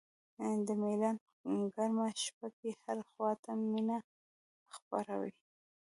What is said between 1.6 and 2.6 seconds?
ګرمه شپه